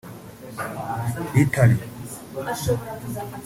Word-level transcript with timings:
Italy) 1.41 1.75